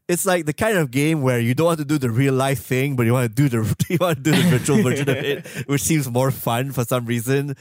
[0.08, 2.64] it's like the kind of game where you don't want to do the real life
[2.64, 5.18] thing, but you want to do the you want to do the virtual version of
[5.18, 7.56] it, which seems more fun for some reason.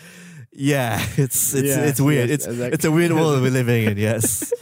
[0.52, 2.28] Yeah, it's it's yeah, it's weird.
[2.28, 2.74] Yes, it's exactly.
[2.74, 3.98] it's a weird world we're living in.
[3.98, 4.52] Yes.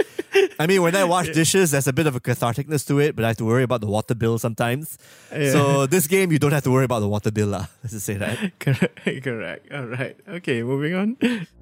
[0.59, 3.25] I mean, when I wash dishes, there's a bit of a catharticness to it, but
[3.25, 4.97] I have to worry about the water bill sometimes.
[5.31, 5.51] Yeah.
[5.51, 7.67] So this game, you don't have to worry about the water bill, lah.
[7.83, 8.39] Let's just say that.
[8.59, 9.73] correct, correct.
[9.73, 10.17] All right.
[10.27, 11.17] Okay, moving on.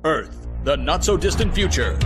[0.04, 1.98] Earth, the not so distant future.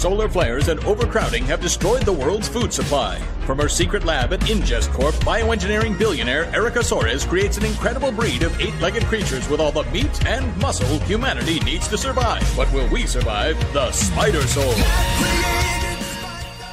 [0.00, 3.18] Solar flares and overcrowding have destroyed the world's food supply.
[3.44, 8.42] From her secret lab at Ingest Corp, bioengineering billionaire Erica Soares creates an incredible breed
[8.42, 12.42] of eight-legged creatures with all the meat and muscle humanity needs to survive.
[12.56, 14.80] But will we survive the Spidersaurs?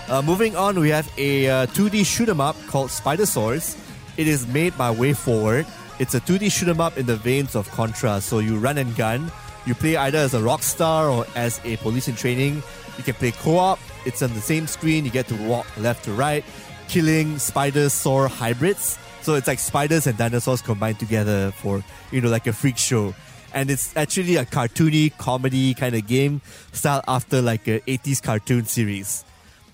[0.08, 3.76] Uh, moving on, we have a uh, 2D shoot 'em up called Spidersaurs.
[4.16, 5.68] It is made by WayForward.
[6.00, 8.22] It's a 2D shoot 'em up in the veins of Contra.
[8.22, 9.30] So you run and gun.
[9.66, 12.64] You play either as a rock star or as a police in training.
[12.98, 13.80] You can play co-op.
[14.06, 15.06] It's on the same screen.
[15.06, 16.44] You get to walk left to right,
[16.88, 18.98] killing spider saur hybrids.
[19.22, 23.14] So it's like spiders and dinosaurs combined together for you know like a freak show.
[23.54, 26.42] And it's actually a cartoony comedy kind of game,
[26.74, 29.24] style after like a 80s cartoon series.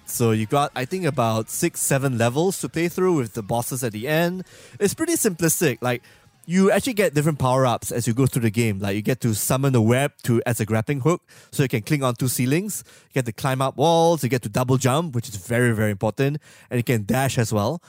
[0.06, 3.84] So you got, I think, about six, seven levels to play through with the bosses
[3.84, 4.46] at the end.
[4.80, 5.80] It's pretty simplistic.
[5.82, 6.04] Like
[6.45, 8.79] you actually get different power ups as you go through the game.
[8.79, 11.82] Like you get to summon a web to as a grappling hook, so you can
[11.82, 12.84] cling onto ceilings.
[13.10, 14.23] You get to climb up walls.
[14.23, 16.38] You get to double jump, which is very very important,
[16.69, 17.82] and you can dash as well.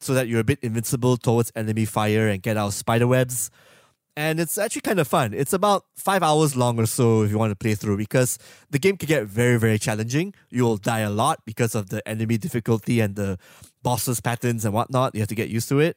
[0.00, 3.50] so that you're a bit invincible towards enemy fire and get out spider webs.
[4.16, 5.32] And it's actually kind of fun.
[5.32, 8.36] It's about five hours long or so if you want to play through because
[8.68, 10.34] the game can get very, very challenging.
[10.50, 13.38] You'll die a lot because of the enemy difficulty and the
[13.82, 15.14] bosses' patterns and whatnot.
[15.14, 15.96] You have to get used to it.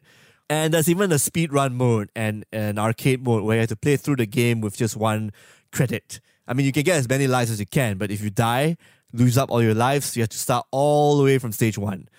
[0.50, 3.76] And there's even a speed run mode and an arcade mode where you have to
[3.76, 5.32] play through the game with just one
[5.72, 6.20] credit.
[6.48, 8.76] I mean, you can get as many lives as you can, but if you die,
[9.14, 12.10] lose up all your lives, you have to start all the way from stage one.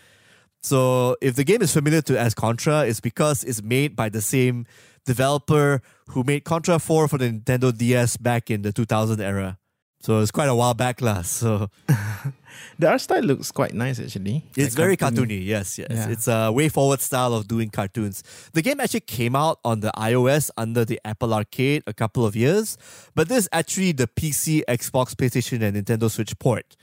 [0.63, 4.23] So if the game is familiar to as Contra, it's because it's made by the
[4.23, 4.67] same
[5.05, 9.59] developer who made Contra 4 for the Nintendo DS back in the 2000 era.
[10.03, 11.23] So it's quite a while back, lah.
[11.23, 11.71] So
[12.79, 14.45] The art style looks quite nice actually.
[14.57, 15.41] it's very cartoony.
[15.41, 15.47] cartoony.
[15.47, 15.89] Yes, yes.
[15.91, 16.09] Yeah.
[16.09, 18.25] It's a WayForward style of doing cartoons.
[18.53, 22.35] The game actually came out on the iOS under the Apple Arcade a couple of
[22.35, 22.77] years,
[23.15, 26.77] but this is actually the PC, Xbox, PlayStation, and Nintendo Switch port.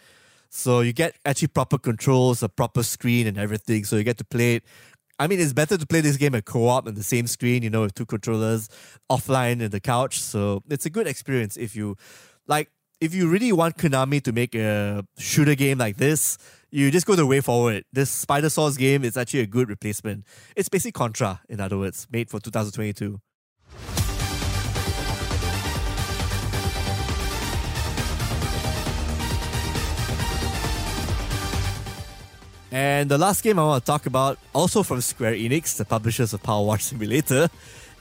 [0.49, 3.83] So you get actually proper controls, a proper screen, and everything.
[3.83, 4.63] So you get to play it.
[5.19, 7.69] I mean, it's better to play this game at co-op on the same screen, you
[7.69, 8.69] know, with two controllers
[9.09, 10.21] offline in the couch.
[10.21, 11.97] So it's a good experience if you
[12.47, 12.69] like.
[13.01, 16.37] If you really want Konami to make a shooter game like this,
[16.69, 17.85] you just go the way forward.
[17.93, 20.25] This Spidersaurs game is actually a good replacement.
[20.53, 23.21] It's basically Contra, in other words, made for 2022.
[32.69, 36.33] And the last game I want to talk about, also from Square Enix, the publishers
[36.33, 37.49] of Power Wash Simulator,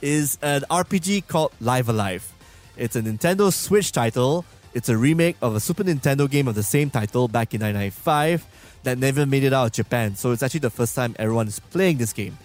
[0.02, 2.32] is an RPG called Live a Live.
[2.76, 4.44] It's a Nintendo Switch title.
[4.78, 8.46] It's a remake of a Super Nintendo game of the same title back in 1995
[8.84, 10.14] that never made it out of Japan.
[10.14, 12.38] So it's actually the first time everyone is playing this game.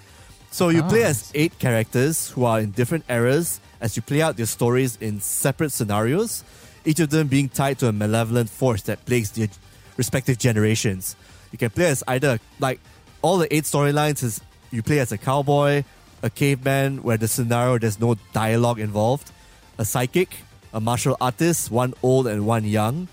[0.49, 1.09] So you play ah.
[1.09, 5.19] as eight characters who are in different eras as you play out their stories in
[5.19, 6.43] separate scenarios,
[6.85, 9.49] each of them being tied to a malevolent force that plagues their
[9.95, 11.15] respective generations.
[11.51, 12.79] You can play as either like
[13.21, 14.41] all the eight storylines is
[14.71, 15.83] you play as a cowboy,
[16.23, 19.31] a caveman where the scenario there's no dialogue involved,
[19.77, 20.35] a psychic,
[20.73, 23.07] a martial artist, one old and one young,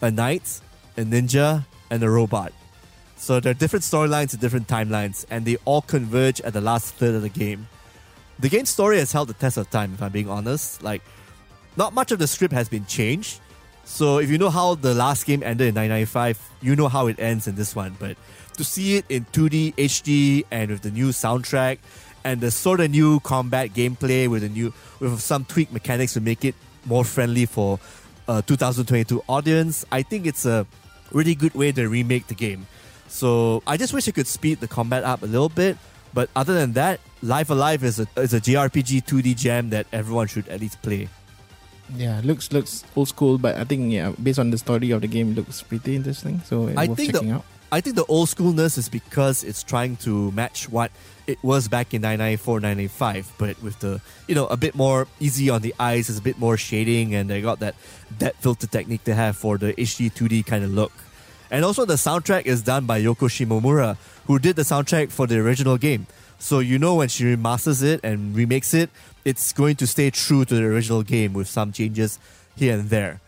[0.00, 0.60] a knight,
[0.96, 2.52] a ninja, and a robot.
[3.16, 6.94] So there are different storylines and different timelines, and they all converge at the last
[6.94, 7.66] third of the game.
[8.38, 10.82] The game's story has held the test of time, if I'm being honest.
[10.82, 11.02] Like,
[11.76, 13.40] not much of the script has been changed.
[13.84, 17.18] So if you know how the last game ended in 1995, you know how it
[17.18, 17.96] ends in this one.
[17.98, 18.16] But
[18.56, 21.78] to see it in 2D HD and with the new soundtrack
[22.24, 26.20] and the sort of new combat gameplay with a new with some tweak mechanics to
[26.20, 26.54] make it
[26.86, 27.78] more friendly for
[28.28, 30.66] uh, a 2022 audience, I think it's a
[31.12, 32.66] really good way to remake the game.
[33.08, 35.76] So I just wish I could speed the combat up a little bit.
[36.14, 39.86] But other than that, Live a Live is a is a JRPG 2D gem that
[39.92, 41.08] everyone should at least play.
[41.94, 45.08] Yeah, looks looks old school, but I think yeah, based on the story of the
[45.08, 46.40] game, looks pretty interesting.
[46.40, 47.44] So uh, I worth think checking the out.
[47.72, 50.92] I think the old schoolness is because it's trying to match what
[51.26, 55.50] it was back in 1994, 1995, but with the you know a bit more easy
[55.50, 57.74] on the eyes, it's a bit more shading, and they got that
[58.18, 60.92] depth filter technique they have for the HD 2D kind of look.
[61.50, 65.38] And also the soundtrack is done by Yoko Shimomura, who did the soundtrack for the
[65.38, 66.06] original game.
[66.38, 68.90] So you know when she remasters it and remakes it,
[69.24, 72.18] it's going to stay true to the original game with some changes
[72.56, 73.20] here and there.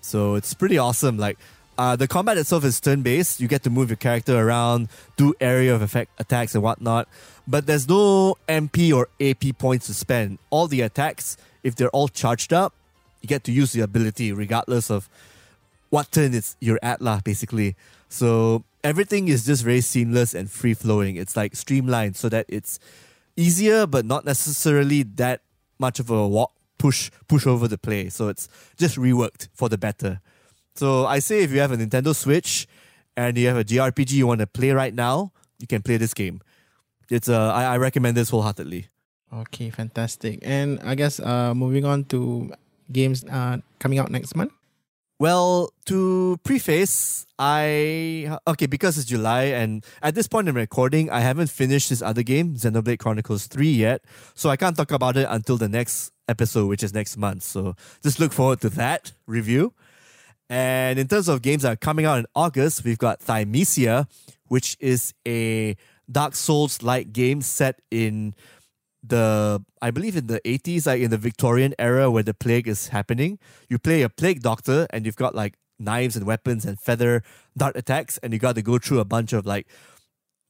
[0.00, 1.18] So it's pretty awesome.
[1.18, 1.38] Like
[1.78, 3.40] uh, the combat itself is turn based.
[3.40, 7.08] You get to move your character around, do area of effect attacks and whatnot.
[7.46, 10.38] But there's no MP or AP points to spend.
[10.50, 12.74] All the attacks, if they're all charged up,
[13.22, 15.08] you get to use the ability regardless of
[15.90, 17.76] what turn it's you're at lah, basically.
[18.08, 21.14] So everything is just very seamless and free flowing.
[21.14, 22.80] It's like streamlined so that it's
[23.36, 25.42] easier but not necessarily that
[25.78, 28.08] much of a walk push push over the play.
[28.08, 30.20] So it's just reworked for the better.
[30.78, 32.68] So I say if you have a Nintendo Switch
[33.16, 36.14] and you have a JRPG you want to play right now, you can play this
[36.14, 36.40] game.
[37.10, 38.86] It's uh I, I recommend this wholeheartedly.
[39.32, 40.38] Okay, fantastic.
[40.42, 42.52] And I guess uh, moving on to
[42.92, 44.52] games uh, coming out next month.
[45.18, 51.20] Well, to preface, I okay because it's July and at this point in recording, I
[51.26, 54.04] haven't finished this other game, Xenoblade Chronicles Three yet,
[54.36, 57.42] so I can't talk about it until the next episode, which is next month.
[57.42, 59.74] So just look forward to that review.
[60.50, 64.06] And in terms of games that are coming out in August, we've got Thymesia,
[64.46, 65.76] which is a
[66.10, 68.34] Dark Souls like game set in
[69.02, 72.88] the I believe in the 80s, like in the Victorian era where the plague is
[72.88, 73.38] happening.
[73.68, 77.22] You play a plague doctor and you've got like knives and weapons and feather
[77.56, 79.68] dart attacks, and you got to go through a bunch of like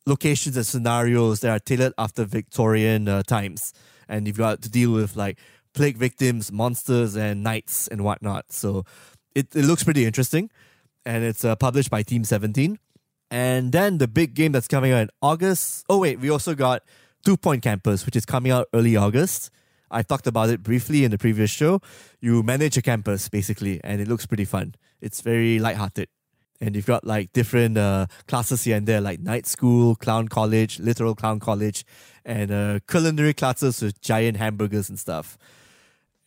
[0.07, 3.73] locations and scenarios that are tailored after Victorian uh, times.
[4.09, 5.39] And you've got to deal with like
[5.75, 8.53] plague victims, monsters, and knights and whatnot.
[8.53, 8.85] So
[9.35, 10.51] it, it looks pretty interesting.
[11.05, 12.79] And it's uh, published by Team 17.
[13.31, 15.85] And then the big game that's coming out in August.
[15.89, 16.83] Oh, wait, we also got
[17.25, 19.51] Two Point Campus, which is coming out early August.
[19.91, 21.81] I talked about it briefly in the previous show.
[22.21, 24.75] You manage a campus, basically, and it looks pretty fun.
[25.01, 26.09] It's very lighthearted.
[26.61, 30.81] And you've got like different uh, classes here and there, like night school, clown college,
[30.81, 31.85] literal clown college,
[32.25, 35.39] and uh, culinary classes with giant hamburgers and stuff.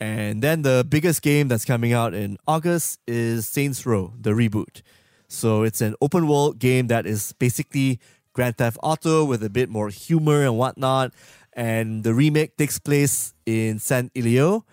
[0.01, 4.81] And then the biggest game that's coming out in August is Saints Row, the reboot.
[5.27, 7.99] So it's an open world game that is basically
[8.33, 11.13] Grand Theft Auto with a bit more humor and whatnot.
[11.53, 14.63] And the remake takes place in San Ilio.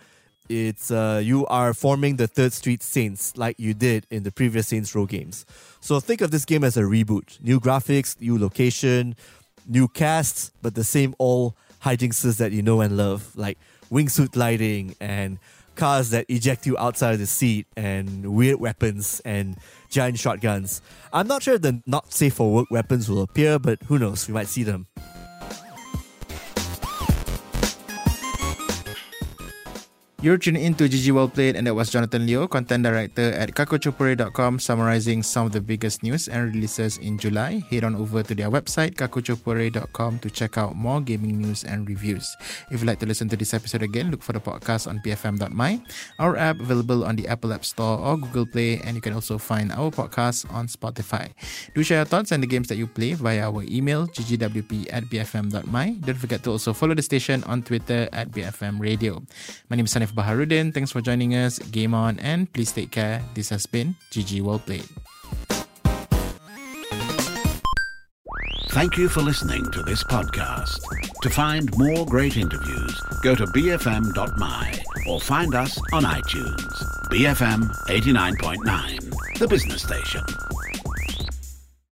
[0.49, 4.69] It's uh, you are forming the Third Street Saints like you did in the previous
[4.69, 5.45] Saints Row games.
[5.81, 7.39] So think of this game as a reboot.
[7.43, 9.15] New graphics, new location,
[9.67, 11.53] new casts, but the same old
[11.83, 13.59] hijinks that you know and love, like
[13.91, 15.39] wingsuit gliding and
[15.75, 19.57] cars that eject you outside of the seat and weird weapons and
[19.89, 20.83] giant shotguns.
[21.13, 24.35] I'm not sure the not safe for work weapons will appear, but who knows, we
[24.35, 24.89] might see them.
[30.19, 33.55] You're tuning in to GG Well Played, and that was Jonathan Leo, content director at
[33.55, 37.63] kakuchopurei.com, summarizing some of the biggest news and releases in July.
[37.71, 42.35] Head on over to their website, kakuchopurei.com, to check out more gaming news and reviews.
[42.69, 45.83] If you'd like to listen to this episode again, look for the podcast on bfm.my,
[46.19, 49.39] our app available on the Apple App Store or Google Play, and you can also
[49.39, 51.31] find our podcast on Spotify.
[51.77, 55.05] Do share your thoughts and the games that you play via our email, ggwp at
[55.05, 55.87] bfm.my.
[56.03, 59.23] Don't forget to also follow the station on Twitter at BFM Radio.
[59.71, 60.73] My name is Sanif Baharudin.
[60.73, 61.59] Thanks for joining us.
[61.59, 63.23] Game on and please take care.
[63.35, 64.89] This has been GG Well Played.
[68.71, 70.79] Thank you for listening to this podcast.
[71.23, 76.73] To find more great interviews, go to bfm.my or find us on iTunes.
[77.11, 80.23] BFM 89.9, the business station.